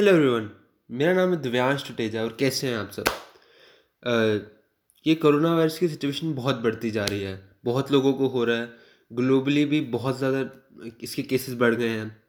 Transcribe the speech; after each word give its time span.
Hello 0.00 0.12
everyone 0.12 0.50
मेरा 0.90 1.12
नाम 1.12 1.30
है 1.30 1.40
दिव्यांश 1.42 1.88
टुटेजा 1.88 2.22
और 2.22 2.36
कैसे 2.40 2.66
हैं 2.66 2.76
आप 2.76 2.90
सब? 2.90 3.04
अ, 4.02 4.12
ये 5.06 5.14
कोरोना 5.14 5.56
वायरस 5.56 5.78
की 5.78 5.88
सिचुएशन 5.88 6.34
बहुत 6.34 6.56
बढ़ती 6.56 6.90
जा 6.90 7.04
रही 7.04 7.22
है। 7.22 7.48
बहुत 7.64 7.92
लोगों 7.92 8.12
को 8.12 8.28
हो 8.28 8.44
रहा 8.44 8.56
है। 8.56 8.68
ग्लोबली 9.12 9.64
भी 9.64 9.80
बहुत 9.80 10.18
ज़्यादा 10.18 10.50
इसके 11.02 11.22
केसेस 11.22 11.54
बढ़ 11.54 11.74
गए 11.74 11.88
हैं। 11.88 12.22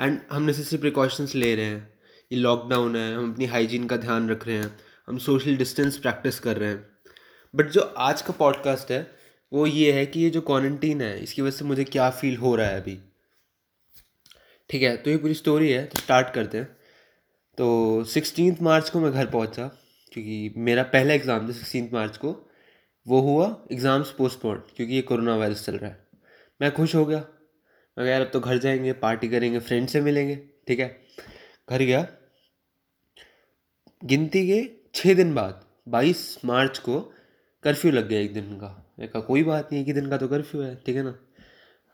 एंड 0.00 0.20
हम 0.32 0.42
नेसेसरी 0.42 0.78
प्रिकॉशंस 0.78 1.34
ले 1.34 1.54
रहे 1.54 1.64
हैं। 1.64 1.94
ये 2.32 2.38
लॉकडाउन 2.38 2.96
है 2.96 3.14
हम 3.14 3.32
अपनी 3.32 3.46
हाइजीन 3.46 3.86
का 3.86 3.96
ध्यान 3.96 4.30
रख 4.30 4.46
रहे 4.46 4.56
हैं। 4.56 4.78
हम 5.08 5.18
सोशल 5.18 5.56
डिस्टेंस 5.56 5.98
प्रैक्टिस 5.98 6.40
कर 6.40 6.56
रहे 6.56 6.68
हैं। 6.68 6.86
बट 7.54 7.70
जो 7.70 7.80
आज 7.80 8.22
का 8.22 8.32
पॉडकास्ट 8.32 8.90
है 8.90 9.16
वो 9.52 9.66
ये 9.66 9.92
है 9.92 10.06
कि 10.06 10.20
ये 10.20 10.30
जो 10.30 10.40
क्वारंटीन 10.40 11.00
है 11.00 11.22
इसकी 11.22 11.42
वजह 11.42 11.56
से 11.56 11.64
मुझे 11.64 11.84
क्या 11.84 12.10
फील 12.10 12.36
हो 12.36 12.56
रहा 12.56 12.66
है 12.66 12.80
अभी? 12.80 12.98
ठीक 14.70 14.82
है 14.82 14.96
तो 14.96 15.10
ये 15.10 15.16
पूरी 15.16 15.34
स्टोरी 15.34 15.70
है 15.70 15.84
तो 15.84 16.00
स्टार्ट 16.00 16.34
करते 16.34 16.58
हैं। 16.58 16.75
तो 17.58 18.04
सिक्सटीन 18.04 18.56
मार्च 18.62 18.90
को 18.90 19.00
मैं 19.00 19.12
घर 19.12 19.26
पहुँचा, 19.26 19.66
क्योंकि 20.12 20.52
मेरा 20.56 20.82
पहला 20.82 21.14
एग्ज़ाम 21.14 21.48
था 21.48 21.52
सिक्सटीन 21.52 21.88
मार्च 21.92 22.16
को। 22.16 22.34
वो 23.06 23.20
हुआ 23.20 23.46
एग्ज़ाम्स 23.72 24.10
पोस्टपोन 24.10 24.62
क्योंकि 24.76 24.94
ये 24.94 25.02
कोरोना 25.02 25.36
वायरस 25.36 25.64
चल 25.66 25.76
रहा 25.76 25.90
है। 25.90 25.98
मैं 26.60 26.70
खुश 26.72 26.94
हो 26.94 27.04
गया। 27.06 27.24
मैं 27.96 28.06
यार, 28.06 28.20
अब 28.20 28.30
तो 28.32 28.40
घर 28.40 28.58
जाएँगे 28.58 28.92
पार्टी 28.92 29.28
करेंगे 29.28 29.58
फ्रेंड 29.58 29.88
से 29.88 30.00
मिलेंगे। 30.00 30.36
ठीक 30.68 30.80
है? 30.80 30.88
घर 31.70 31.82
गया। 31.82 32.06
गिनती 34.02 34.46
के 34.46 34.62
छः 34.94 35.14
दिन 35.14 35.34
बाद, 35.34 35.64
बाईस 35.88 36.38
मार्च 36.44 36.78
को 36.78 37.00
कर्फ्यू 37.64 37.92
लग 37.92 38.08
गया 38.08 38.20
एक 38.20 38.34
दिन 38.34 38.56
का। 38.58 38.68
मैं 38.98 39.08
कहा, 39.08 39.22
कोई 39.22 39.42
बात 39.42 39.68
नहीं, 39.72 39.80
एक 39.82 39.86
ही 39.86 39.92
दिन 39.92 40.08
का 40.10 40.16
तो 40.16 40.28
कर्फ्यू 40.28 40.60
है। 40.62 40.74
ठीक 40.86 40.96
है 40.96 41.02
ना? 41.02 41.10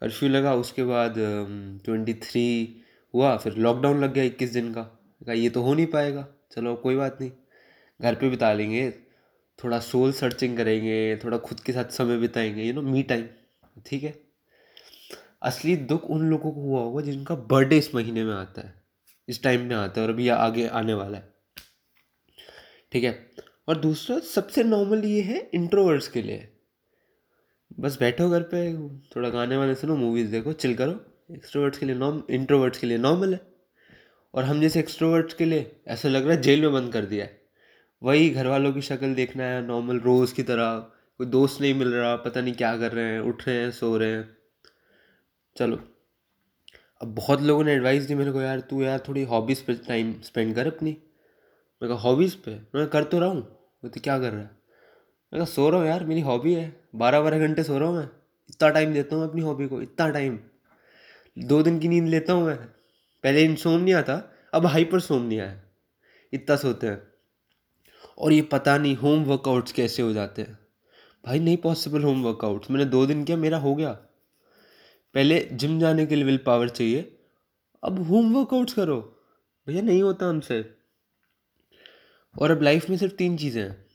कर्फ्यू 0.02 0.28
लगा, 0.28 0.54
उसके 0.54 0.84
बाद 0.84 1.14
ट्वेंटी 1.84 2.14
थ्री 2.14 2.46
हुआ, 3.14 3.36
फिर 3.36 3.56
लॉकडाउन 3.56 4.02
लग 4.04 4.12
गया 4.12 4.24
इक्कीस 4.24 4.52
दिन 4.52 4.72
का। 4.72 4.88
कहा, 5.24 5.34
ये 5.34 5.50
तो 5.50 5.62
हो 5.62 5.74
नहीं 5.74 5.86
पाएगा। 5.86 6.28
चलो, 6.52 6.74
कोई 6.74 6.96
बात 6.96 7.18
नहीं। 7.20 7.30
घर 8.00 8.14
पे 8.14 8.28
बिता 8.30 8.52
लेंगे। 8.52 8.90
थोड़ा 9.58 9.78
सोल 9.80 10.12
सर्चिंग 10.12 10.56
करेंगे, 10.56 11.16
थोड़ा 11.16 11.38
खुद 11.38 11.60
के 11.60 11.72
साथ 11.72 11.84
समय 11.84 12.18
बिताएँगे 12.18 12.62
यू 12.62 12.72
नो 12.74 12.82
मी 12.82 13.02
टाइम 13.02 13.26
ठीक 13.86 14.02
है? 14.02 14.20
असली 15.42 15.76
दुख 15.76 16.04
उन 16.04 16.30
लोगों 16.30 16.52
को 16.52 16.60
हुआ 16.60 16.80
होगा 16.80 17.02
जिनका 17.02 17.34
बर्थडे 17.34 17.78
इस 17.78 17.94
महीने 17.94 18.24
में 18.24 18.34
आता 18.34 18.60
है, 18.60 18.74
इस 19.28 19.42
टाइम 19.42 19.60
में 19.60 19.76
आता 19.76 20.00
है, 20.00 20.06
और 20.06 20.12
अभी 20.12 20.28
आगे 20.28 20.66
आने 20.66 20.94
वाला 20.94 21.18
है, 21.18 21.34
ठीक 22.92 23.04
है? 23.04 23.30
और 23.68 23.76
दूसरा, 23.76 24.18
सबसे 24.18 24.64
नॉर्मल 24.64 25.04
ये 25.04 25.22
है 25.22 25.50
इंट्रोवर्ट्स 25.54 26.08
के 26.08 26.22
लिए। 26.22 26.48
बस 27.80 27.98
बैठो 28.00 28.30
घर 28.30 28.42
पे, 28.42 28.74
थोड़ा 29.16 29.28
गाने 29.28 29.56
वाने 29.56 29.74
सुनो 29.74 29.96
मूवीज़ 29.96 30.30
देखो 30.30 30.52
चिल 30.52 30.74
करो। 30.74 31.00
एक्सट्रोवर्ट्स 31.34 31.78
के 31.78 31.86
लिए 31.86 31.94
नॉर्म 31.94 32.22
इंट्रोवर्ट्स 32.30 32.78
के 32.78 32.86
लिए 32.86 32.98
नॉर्मल 32.98 33.34
है। 33.34 33.51
और 34.34 34.44
हम 34.44 34.60
जैसे 34.60 34.80
एक्सट्रोवर्ट्स 34.80 35.34
के 35.34 35.44
लिए 35.44 35.80
ऐसा 35.88 36.08
लग 36.08 36.26
रहा 36.26 36.36
है 36.36 36.42
जेल 36.42 36.60
में 36.60 36.72
बंद 36.72 36.92
कर 36.92 37.04
दिया 37.04 37.24
है। 37.24 37.42
वही 38.02 38.30
घर 38.30 38.46
वालों 38.46 38.72
की 38.72 38.82
शक्ल 38.82 39.14
देखना 39.14 39.44
है 39.44 39.66
नॉर्मल 39.66 39.98
रोज़ 39.98 40.34
की 40.34 40.42
तरह, 40.42 40.78
कोई 41.18 41.26
दोस्त 41.26 41.60
नहीं 41.60 41.74
मिल 41.74 41.88
रहा, 41.88 42.16
पता 42.16 42.40
नहीं 42.40 42.54
क्या 42.54 42.78
कर 42.78 42.92
रहे 42.92 43.04
हैं, 43.04 43.20
उठ 43.20 43.48
रहे 43.48 43.56
हैं, 43.56 43.70
सो 43.70 43.96
रहे 43.96 44.10
हैं। 44.10 44.36
चलो। 45.56 45.76
अब 47.02 47.14
बहुत 47.14 47.40
लोगों 47.40 47.64
ने 47.64 47.72
एडवाइस 47.72 48.02
दी 48.02 48.14
मेरे 48.14 48.32
को, 48.32 48.40
यार, 48.40 48.60
तू 48.60 48.82
यार 48.82 49.04
थोड़ी 49.08 49.22
हॉबीज़ 49.22 49.64
पे 49.64 49.74
टाइम 49.74 50.20
स्पेंड 50.22 50.54
कर 50.54 50.66
अपनी। 50.66 50.96
मैं 51.82 51.88
कहा 51.88 51.98
हॉबीज़ 51.98 52.36
पे? 52.36 52.50
मैं 52.50 52.86
कर 52.86 53.04
तो 53.04 53.18
रहा 53.18 53.28
हूँ। 53.28 53.42
वो 53.84 53.88
तो 53.88 54.00
क्या 54.00 54.18
कर 54.18 54.30
रहा 54.30 54.40
है? 54.40 54.50
मैं 55.32 55.36
कहा, 55.36 55.44
सो 55.44 55.70
रहा 55.70 55.80
हूँ 55.80 55.88
यार, 55.88 56.04
मेरी 56.04 56.20
हॉबी 56.20 56.54
है। 56.54 56.80
बारह 56.94 57.20
बारह 57.20 57.38
घंटे 57.38 57.62
सो 57.62 57.78
रहा 57.78 57.88
हूँ 57.88 57.96
मैं। 57.96 58.08
इतना 58.50 58.68
टाइम 58.68 58.92
देता 58.92 59.16
हूँ 59.16 59.28
अपनी 59.28 59.42
हॉबी 59.42 59.66
को, 59.66 59.82
इतना 59.82 60.08
टाइम 60.08 60.38
दो 61.38 61.62
दिन 61.62 61.78
की 61.78 61.88
नींद 61.88 62.08
लेता 62.08 62.32
हूँ 62.32 62.46
मैं। 62.46 62.58
पहले 63.22 63.44
इंसोमनिया 63.44 64.02
था, 64.02 64.34
अब 64.54 64.66
हाइपर 64.66 65.00
सोमनिया 65.00 65.48
है। 65.50 65.72
इतना 66.32 66.56
सोते 66.56 66.86
हैं। 66.86 67.12
और 68.18 68.32
ये 68.32 68.42
पता 68.42 68.78
नहीं 68.78 68.96
होम 68.96 69.24
वर्कआउट्स 69.24 69.72
कैसे 69.72 70.02
हो 70.02 70.12
जाते 70.12 70.42
हैं। 70.42 70.58
भाई, 71.26 71.38
नहीं 71.38 71.56
पॉसिबल 71.56 72.02
होम 72.02 72.22
वर्कआउट्स 72.22 72.70
मैंने 72.70 72.84
दो 72.84 73.06
दिन 73.06 73.24
किया, 73.24 73.36
मेरा 73.36 73.58
हो 73.58 73.74
गया। 73.74 73.92
पहले 75.14 75.48
जिम 75.52 75.80
जाने 75.80 76.06
के 76.06 76.14
लिए 76.14 76.24
विल 76.24 76.38
पावर 76.38 76.68
चाहिए। 76.68 77.18
अब 77.84 78.06
होम 78.08 78.34
वर्कआउट्स 78.34 78.72
करो। 78.72 79.24
भैया, 79.66 79.82
नहीं 79.82 80.02
होता 80.02 80.26
हमसे। 80.26 80.74
और 82.40 82.50
अब 82.50 82.62
लाइफ 82.62 82.90
में 82.90 82.96
सिर्फ़ 82.96 83.14
तीन 83.14 83.36
चीज़ें 83.36 83.62
हैं। 83.62 83.86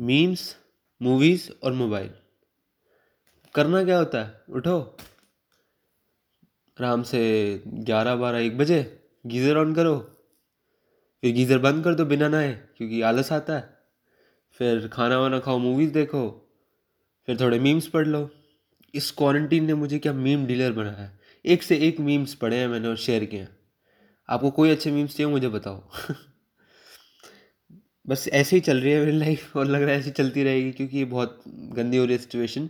मीम्स 0.00 0.56
मूवीज़ 1.02 1.50
और 1.62 1.72
मोबाइल 1.72 2.10
करना 3.54 3.84
क्या 3.84 3.98
होता 3.98 4.24
है? 4.24 4.42
उठो। 4.50 4.96
आराम 6.80 7.02
से 7.02 7.62
ग्यारह, 7.66 8.16
बारह, 8.16 8.38
एक 8.38 8.58
बजे 8.58 9.00
गीज़र 9.26 9.56
ऑन 9.56 9.74
करो। 9.74 9.98
फिर 11.22 11.32
गीज़र 11.32 11.58
बंद 11.58 11.84
कर 11.84 11.94
दो 11.94 12.04
बिना 12.04 12.28
नहाए, 12.28 12.52
क्योंकि 12.52 13.02
आलस 13.02 13.32
आता 13.32 13.54
है। 13.54 13.78
फिर 14.52 14.88
खाना 14.88 15.18
वाना 15.18 15.38
खाओ 15.38 15.58
मूवीज़ 15.58 15.92
देखो, 15.92 16.50
फिर 17.26 17.40
थोड़े 17.40 17.58
मीम्स 17.58 17.86
पढ़ 17.86 18.06
लो। 18.06 18.30
इस 18.94 19.10
क्वारंटीन 19.10 19.64
ने 19.64 19.74
मुझे 19.74 19.98
क्या 19.98 20.12
मीम 20.12 20.46
डीलर 20.46 20.72
बनाया 20.72 20.96
है? 20.96 21.20
एक 21.44 21.62
से 21.62 21.76
एक 21.76 22.00
मीम्स 22.00 22.34
पढ़े 22.34 22.56
हैं 22.56 22.68
मैंने 22.68 22.88
और 22.88 22.96
शेयर 22.96 23.24
किए 23.24 23.40
हैं। 23.40 23.56
आपको 24.28 24.50
कोई 24.50 24.70
अच्छे 24.70 24.90
मीम्स 24.90 25.16
चाहिए 25.16 25.32
मुझे 25.32 25.48
बताओ। 25.48 25.82
बस 28.06 28.28
ऐसे 28.28 28.56
ही 28.56 28.60
चल 28.60 28.80
रही 28.80 28.92
है 28.92 29.00
मेरी 29.00 29.18
लाइफ 29.18 29.56
और 29.56 29.66
लग 29.66 29.82
रहा 29.82 29.90
है 29.90 29.98
ऐसे 29.98 30.10
चलती 30.10 30.42
रहेगी, 30.42 30.72
क्योंकि 30.72 30.98
ये 30.98 31.04
बहुत 31.04 31.42
गंदी 31.48 31.96
हो 31.96 32.04
रही 32.04 32.16
है 32.16 32.22
सिचुएशन 32.22 32.68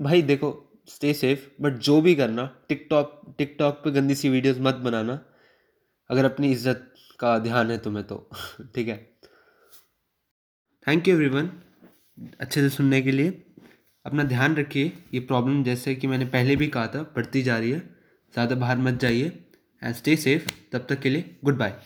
भाई 0.00 0.22
देखो 0.22 0.65
स्टे 0.88 1.12
सेफ़ 1.14 1.46
बट 1.62 1.78
जो 1.78 2.00
भी 2.00 2.14
करना 2.14 2.44
टिकटॉक 2.68 3.20
टिकटॉक 3.38 3.80
पे 3.84 3.90
गंदी 3.90 4.14
सी 4.14 4.28
वीडियोस 4.28 4.58
मत 4.60 4.74
बनाना। 4.74 5.18
अगर 6.10 6.24
अपनी 6.24 6.50
इज़्ज़त 6.52 6.92
का 7.20 7.38
ध्यान 7.38 7.70
है 7.70 7.78
तुम्हें 7.78 8.04
तो 8.06 8.28
ठीक 8.74 8.88
है? 8.88 8.96
थैंक 10.86 11.08
यू 11.08 11.14
एवरीवन 11.14 11.50
अच्छे 12.40 12.60
से 12.60 12.68
सुनने 12.68 13.02
के 13.02 13.12
लिए। 13.12 13.42
अपना 14.04 14.24
ध्यान 14.24 14.56
रखिए, 14.56 14.92
ये 15.14 15.20
प्रॉब्लम 15.20 15.62
जैसे 15.64 15.94
कि 15.94 16.06
मैंने 16.06 16.24
पहले 16.26 16.56
भी 16.56 16.66
कहा 16.68 16.86
था, 16.86 17.02
बढ़ती 17.16 17.42
जा 17.42 17.58
रही 17.58 17.70
है। 17.70 17.78
ज़्यादा 18.34 18.54
बाहर 18.54 18.78
मत 18.78 19.00
जाइए 19.00 19.32
एंड 19.82 19.94
स्टे 19.94 20.16
सेफ़ 20.16 20.50
तब 20.72 20.86
तक 20.88 21.00
के 21.00 21.10
लिए 21.10 21.36
गुड 21.44 21.58
बाय 21.58 21.80